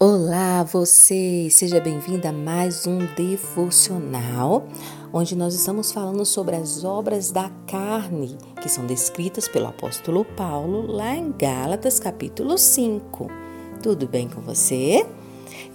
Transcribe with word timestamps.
Olá, 0.00 0.62
você! 0.62 1.48
Seja 1.50 1.80
bem-vinda 1.80 2.28
a 2.28 2.32
mais 2.32 2.86
um 2.86 2.98
devocional, 3.16 4.68
onde 5.12 5.34
nós 5.34 5.54
estamos 5.54 5.90
falando 5.90 6.24
sobre 6.24 6.54
as 6.54 6.84
obras 6.84 7.32
da 7.32 7.50
carne, 7.66 8.38
que 8.62 8.68
são 8.68 8.86
descritas 8.86 9.48
pelo 9.48 9.66
apóstolo 9.66 10.24
Paulo 10.24 10.86
lá 10.86 11.16
em 11.16 11.32
Gálatas, 11.32 11.98
capítulo 11.98 12.56
5. 12.56 13.26
Tudo 13.82 14.06
bem 14.06 14.28
com 14.28 14.40
você? 14.40 15.04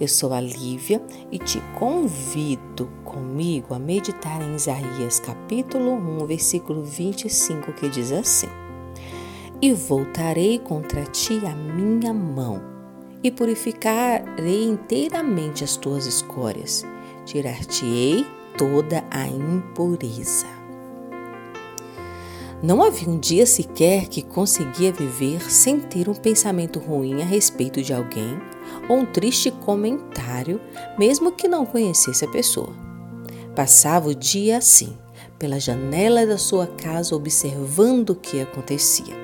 Eu 0.00 0.08
sou 0.08 0.32
a 0.32 0.40
Lívia 0.40 1.02
e 1.30 1.38
te 1.38 1.60
convido 1.78 2.90
comigo 3.04 3.74
a 3.74 3.78
meditar 3.78 4.40
em 4.40 4.54
Isaías, 4.54 5.20
capítulo 5.20 5.92
1, 6.22 6.26
versículo 6.26 6.82
25, 6.82 7.74
que 7.74 7.90
diz 7.90 8.10
assim: 8.10 8.48
E 9.60 9.74
voltarei 9.74 10.58
contra 10.58 11.04
ti 11.04 11.42
a 11.44 11.54
minha 11.54 12.14
mão 12.14 12.73
e 13.24 13.30
purificarei 13.30 14.64
inteiramente 14.64 15.64
as 15.64 15.78
tuas 15.78 16.04
escórias, 16.04 16.84
tirar-te-ei 17.24 18.26
toda 18.58 19.02
a 19.10 19.26
impureza. 19.26 20.46
Não 22.62 22.82
havia 22.82 23.08
um 23.08 23.18
dia 23.18 23.46
sequer 23.46 24.08
que 24.08 24.22
conseguia 24.22 24.92
viver 24.92 25.40
sem 25.50 25.80
ter 25.80 26.08
um 26.08 26.14
pensamento 26.14 26.78
ruim 26.78 27.22
a 27.22 27.24
respeito 27.24 27.82
de 27.82 27.94
alguém 27.94 28.38
ou 28.88 28.98
um 28.98 29.06
triste 29.06 29.50
comentário, 29.50 30.60
mesmo 30.98 31.32
que 31.32 31.48
não 31.48 31.64
conhecesse 31.64 32.24
a 32.24 32.30
pessoa. 32.30 32.72
Passava 33.56 34.08
o 34.08 34.14
dia 34.14 34.58
assim, 34.58 34.96
pela 35.38 35.60
janela 35.60 36.26
da 36.26 36.38
sua 36.38 36.66
casa, 36.66 37.14
observando 37.14 38.10
o 38.10 38.16
que 38.16 38.40
acontecia 38.40 39.23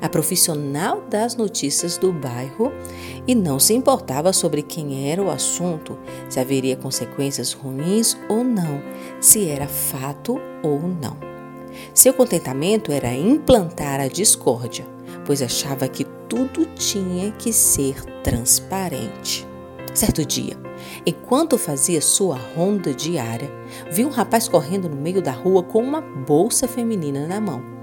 a 0.00 0.08
profissional 0.08 1.02
das 1.08 1.36
notícias 1.36 1.96
do 1.98 2.12
bairro 2.12 2.72
e 3.26 3.34
não 3.34 3.58
se 3.58 3.74
importava 3.74 4.32
sobre 4.32 4.62
quem 4.62 5.10
era 5.10 5.22
o 5.22 5.30
assunto, 5.30 5.98
se 6.28 6.40
haveria 6.40 6.76
consequências 6.76 7.52
ruins 7.52 8.16
ou 8.28 8.44
não, 8.44 8.82
se 9.20 9.48
era 9.48 9.66
fato 9.66 10.40
ou 10.62 10.80
não. 10.80 11.16
Seu 11.92 12.12
contentamento 12.12 12.92
era 12.92 13.12
implantar 13.12 14.00
a 14.00 14.08
discórdia, 14.08 14.86
pois 15.24 15.42
achava 15.42 15.88
que 15.88 16.04
tudo 16.28 16.66
tinha 16.76 17.32
que 17.32 17.52
ser 17.52 18.02
transparente. 18.22 19.46
Certo 19.94 20.24
dia, 20.24 20.56
enquanto 21.06 21.56
fazia 21.56 22.00
sua 22.00 22.36
ronda 22.36 22.92
diária, 22.92 23.50
viu 23.92 24.08
um 24.08 24.10
rapaz 24.10 24.48
correndo 24.48 24.88
no 24.88 24.96
meio 24.96 25.22
da 25.22 25.32
rua 25.32 25.62
com 25.62 25.80
uma 25.80 26.00
bolsa 26.00 26.66
feminina 26.66 27.26
na 27.26 27.40
mão. 27.40 27.73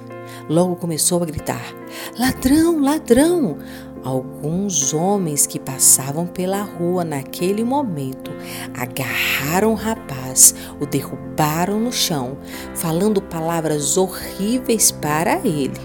Logo 0.49 0.75
começou 0.75 1.21
a 1.21 1.25
gritar: 1.25 1.73
Ladrão, 2.17 2.81
ladrão! 2.81 3.57
Alguns 4.03 4.95
homens 4.95 5.45
que 5.45 5.59
passavam 5.59 6.25
pela 6.25 6.63
rua 6.63 7.03
naquele 7.03 7.63
momento 7.63 8.31
agarraram 8.73 9.73
o 9.73 9.75
rapaz, 9.75 10.55
o 10.79 10.87
derrubaram 10.87 11.79
no 11.79 11.91
chão, 11.91 12.35
falando 12.73 13.21
palavras 13.21 13.97
horríveis 13.97 14.91
para 14.91 15.39
ele. 15.45 15.79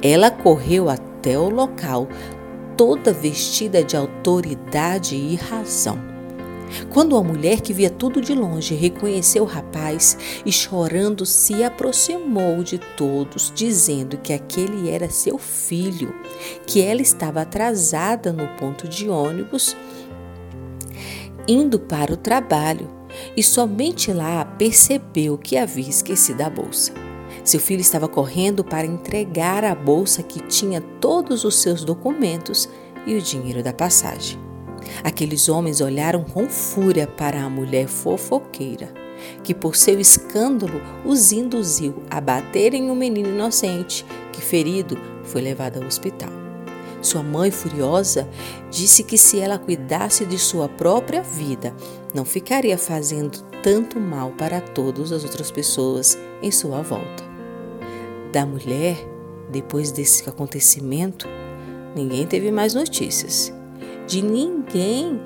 Ela 0.00 0.30
correu 0.30 0.88
até 0.88 1.36
o 1.36 1.48
local, 1.48 2.06
toda 2.76 3.12
vestida 3.12 3.82
de 3.82 3.96
autoridade 3.96 5.16
e 5.16 5.34
razão. 5.34 6.07
Quando 6.90 7.16
a 7.16 7.22
mulher 7.22 7.60
que 7.60 7.72
via 7.72 7.90
tudo 7.90 8.20
de 8.20 8.34
longe 8.34 8.74
reconheceu 8.74 9.44
o 9.44 9.46
rapaz 9.46 10.16
e 10.44 10.52
chorando 10.52 11.24
se 11.24 11.62
aproximou 11.62 12.62
de 12.62 12.78
todos, 12.96 13.52
dizendo 13.54 14.16
que 14.18 14.32
aquele 14.32 14.90
era 14.90 15.10
seu 15.10 15.38
filho, 15.38 16.14
que 16.66 16.80
ela 16.80 17.02
estava 17.02 17.42
atrasada 17.42 18.32
no 18.32 18.48
ponto 18.56 18.88
de 18.88 19.08
ônibus, 19.08 19.76
indo 21.46 21.78
para 21.78 22.12
o 22.12 22.16
trabalho, 22.16 22.88
e 23.36 23.42
somente 23.42 24.12
lá 24.12 24.44
percebeu 24.44 25.38
que 25.38 25.56
havia 25.56 25.88
esquecido 25.88 26.42
a 26.42 26.50
bolsa. 26.50 26.92
Seu 27.42 27.58
filho 27.58 27.80
estava 27.80 28.06
correndo 28.06 28.62
para 28.62 28.86
entregar 28.86 29.64
a 29.64 29.74
bolsa 29.74 30.22
que 30.22 30.40
tinha 30.40 30.80
todos 31.00 31.44
os 31.44 31.56
seus 31.56 31.82
documentos 31.82 32.68
e 33.06 33.14
o 33.14 33.22
dinheiro 33.22 33.62
da 33.62 33.72
passagem. 33.72 34.47
Aqueles 35.02 35.48
homens 35.48 35.80
olharam 35.80 36.24
com 36.24 36.48
fúria 36.48 37.06
para 37.06 37.42
a 37.42 37.50
mulher 37.50 37.88
fofoqueira, 37.88 38.92
que 39.42 39.54
por 39.54 39.76
seu 39.76 39.98
escândalo 40.00 40.80
os 41.04 41.32
induziu 41.32 42.02
a 42.10 42.20
baterem 42.20 42.90
um 42.90 42.94
menino 42.94 43.28
inocente, 43.28 44.04
que 44.32 44.40
ferido 44.40 44.98
foi 45.24 45.40
levado 45.40 45.78
ao 45.78 45.86
hospital. 45.86 46.30
Sua 47.00 47.22
mãe, 47.22 47.50
furiosa, 47.50 48.28
disse 48.70 49.04
que 49.04 49.16
se 49.16 49.38
ela 49.38 49.58
cuidasse 49.58 50.24
de 50.24 50.38
sua 50.38 50.68
própria 50.68 51.22
vida, 51.22 51.72
não 52.12 52.24
ficaria 52.24 52.76
fazendo 52.76 53.38
tanto 53.62 54.00
mal 54.00 54.32
para 54.32 54.60
todas 54.60 55.12
as 55.12 55.22
outras 55.22 55.50
pessoas 55.50 56.18
em 56.42 56.50
sua 56.50 56.82
volta. 56.82 57.22
Da 58.32 58.44
mulher, 58.44 58.96
depois 59.48 59.92
desse 59.92 60.28
acontecimento, 60.28 61.26
ninguém 61.94 62.26
teve 62.26 62.50
mais 62.50 62.74
notícias. 62.74 63.57
De 64.08 64.22
ninguém 64.22 65.20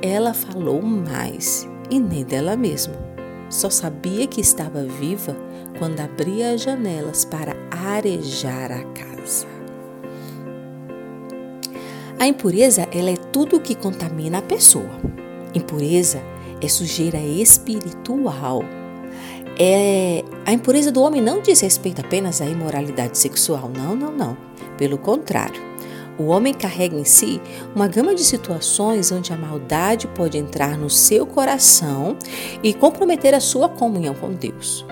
ela 0.00 0.32
falou 0.32 0.80
mais 0.80 1.68
e 1.90 1.98
nem 1.98 2.24
dela 2.24 2.56
mesma. 2.56 2.94
Só 3.50 3.68
sabia 3.68 4.28
que 4.28 4.40
estava 4.40 4.84
viva 4.84 5.36
quando 5.80 5.98
abria 5.98 6.52
as 6.52 6.62
janelas 6.62 7.24
para 7.24 7.56
arejar 7.72 8.70
a 8.70 8.84
casa. 8.84 9.48
A 12.20 12.26
impureza 12.28 12.86
ela 12.92 13.10
é 13.10 13.16
tudo 13.16 13.56
o 13.56 13.60
que 13.60 13.74
contamina 13.74 14.38
a 14.38 14.42
pessoa. 14.42 14.90
Impureza 15.52 16.22
é 16.62 16.68
sujeira 16.68 17.18
espiritual. 17.18 18.62
É, 19.58 20.22
a 20.46 20.52
impureza 20.52 20.92
do 20.92 21.02
homem 21.02 21.20
não 21.20 21.42
diz 21.42 21.60
respeito 21.60 22.00
apenas 22.00 22.40
à 22.40 22.46
imoralidade 22.46 23.18
sexual, 23.18 23.68
não, 23.76 23.96
não, 23.96 24.12
não. 24.12 24.36
Pelo 24.78 24.96
contrário, 24.96 25.69
o 26.20 26.26
homem 26.26 26.52
carrega 26.52 26.94
em 26.94 27.04
si 27.04 27.40
uma 27.74 27.88
gama 27.88 28.14
de 28.14 28.22
situações 28.22 29.10
onde 29.10 29.32
a 29.32 29.36
maldade 29.36 30.06
pode 30.08 30.36
entrar 30.36 30.76
no 30.76 30.90
seu 30.90 31.26
coração 31.26 32.14
e 32.62 32.74
comprometer 32.74 33.34
a 33.34 33.40
sua 33.40 33.70
comunhão 33.70 34.14
com 34.14 34.30
Deus. 34.30 34.84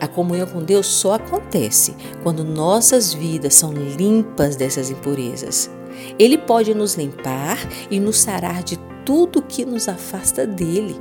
A 0.00 0.06
comunhão 0.06 0.46
com 0.46 0.62
Deus 0.62 0.86
só 0.86 1.14
acontece 1.14 1.96
quando 2.22 2.44
nossas 2.44 3.12
vidas 3.12 3.54
são 3.54 3.72
limpas 3.72 4.54
dessas 4.54 4.88
impurezas. 4.88 5.68
Ele 6.16 6.38
pode 6.38 6.72
nos 6.72 6.94
limpar 6.94 7.58
e 7.90 7.98
nos 7.98 8.20
sarar 8.20 8.62
de 8.62 8.78
tudo 9.04 9.42
que 9.42 9.64
nos 9.64 9.88
afasta 9.88 10.46
dele. 10.46 10.94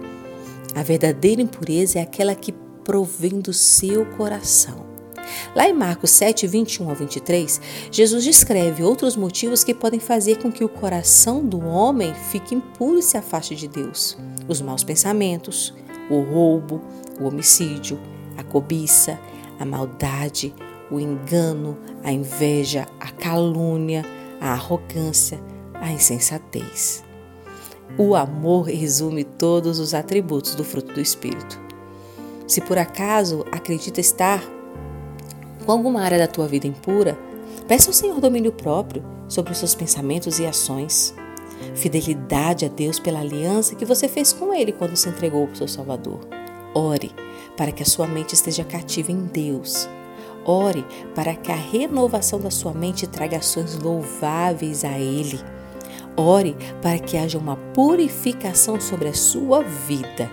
A 0.74 0.82
verdadeira 0.82 1.40
impureza 1.40 2.00
é 2.00 2.02
aquela 2.02 2.34
que 2.34 2.52
provém 2.84 3.40
do 3.40 3.54
seu 3.54 4.08
coração. 4.18 4.87
Lá 5.56 5.68
em 5.68 5.74
Marcos 5.74 6.12
7, 6.12 6.48
21 6.48 6.90
a 6.90 6.94
23, 6.94 7.62
Jesus 7.92 8.24
descreve 8.24 8.84
outros 8.84 9.16
motivos 9.16 9.64
que 9.64 9.74
podem 9.74 10.00
fazer 10.00 10.38
com 10.38 10.52
que 10.52 10.64
o 10.64 10.70
coração 10.70 11.46
do 11.46 11.66
homem 11.66 12.14
fique 12.32 12.56
impuro 12.56 13.00
e 13.00 13.04
se 13.04 13.18
afaste 13.18 13.56
de 13.56 13.68
Deus: 13.68 14.18
os 14.48 14.62
maus 14.62 14.84
pensamentos, 14.84 15.74
o 16.10 16.22
roubo, 16.22 16.82
o 17.20 17.26
homicídio, 17.26 18.00
a 18.38 18.44
cobiça, 18.44 19.20
a 19.60 19.66
maldade, 19.66 20.54
o 20.90 21.00
engano, 21.00 21.78
a 22.04 22.12
inveja, 22.12 22.88
a 23.00 23.12
calúnia, 23.12 24.06
a 24.40 24.54
arrogância, 24.54 25.40
a 25.74 25.92
insensatez. 25.92 27.04
O 27.98 28.16
amor 28.16 28.68
resume 28.68 29.24
todos 29.24 29.80
os 29.80 29.94
atributos 29.94 30.56
do 30.56 30.64
fruto 30.64 30.94
do 30.94 31.02
Espírito. 31.02 31.60
Se 32.46 32.62
por 32.62 32.78
acaso 32.78 33.46
acredita 33.52 34.00
estar 34.00 34.42
com 35.68 35.74
alguma 35.74 36.02
área 36.02 36.18
da 36.18 36.28
tua 36.28 36.48
vida 36.48 36.66
impura, 36.66 37.20
peça 37.68 37.90
ao 37.90 37.94
Senhor 37.94 38.22
domínio 38.22 38.54
próprio 38.54 39.04
sobre 39.28 39.52
os 39.52 39.58
seus 39.58 39.76
pensamentos 39.76 40.40
e 40.40 40.46
ações. 40.46 41.14
Fidelidade 41.76 42.64
a 42.64 42.70
Deus 42.70 43.02
pela 43.02 43.20
aliança 43.20 43.76
que 43.76 43.84
você 43.84 44.08
fez 44.08 44.32
com 44.32 44.54
Ele 44.54 44.72
quando 44.72 44.96
se 44.96 45.10
entregou 45.10 45.46
para 45.46 45.56
o 45.56 45.58
seu 45.58 45.68
Salvador. 45.68 46.22
Ore 46.74 47.14
para 47.58 47.74
que 47.74 47.84
a 47.84 47.86
sua 47.86 48.08
mente 48.08 48.34
esteja 48.34 48.64
cativa 48.64 49.12
em 49.12 49.26
Deus. 49.26 49.90
Ore 50.46 50.86
para 51.14 51.36
que 51.36 51.52
a 51.52 51.56
renovação 51.56 52.40
da 52.40 52.50
sua 52.50 52.72
mente 52.72 53.06
traga 53.06 53.36
ações 53.36 53.78
louváveis 53.78 54.86
a 54.86 54.98
Ele. 54.98 55.38
Ore 56.16 56.56
para 56.82 56.98
que 56.98 57.18
haja 57.18 57.38
uma 57.38 57.58
purificação 57.74 58.80
sobre 58.80 59.10
a 59.10 59.14
sua 59.14 59.64
vida. 59.64 60.32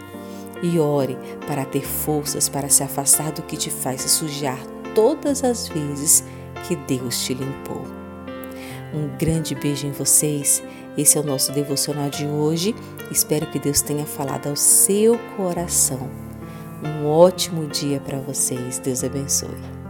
E 0.63 0.79
ore 0.79 1.19
para 1.49 1.65
ter 1.65 1.83
forças 1.83 2.49
para 2.49 2.69
se 2.69 2.85
afastar 2.85 3.33
do 3.33 3.43
que 3.43 3.57
te 3.57 3.69
faz 3.69 4.03
se 4.03 4.09
sujar 4.09 4.74
todas 4.94 5.44
as 5.44 5.69
vezes 5.69 6.25
que 6.67 6.76
Deus 6.76 7.23
te 7.25 7.35
limpou. 7.35 7.82
Um 8.94 9.08
grande 9.19 9.55
beijo 9.55 9.87
em 9.87 9.93
vocês. 9.93 10.62
Esse 10.96 11.19
é 11.19 11.20
o 11.20 11.25
nosso 11.25 11.52
devocional 11.52 12.08
de 12.08 12.26
hoje. 12.26 12.75
Espero 13.11 13.46
que 13.50 13.58
Deus 13.58 13.82
tenha 13.82 14.06
falado 14.06 14.49
ao 14.49 14.56
seu 14.56 15.19
coração. 15.37 16.08
Um 16.82 17.06
ótimo 17.06 17.67
dia 17.67 17.99
para 18.00 18.19
vocês. 18.19 18.79
Deus 18.79 19.02
abençoe. 19.02 19.84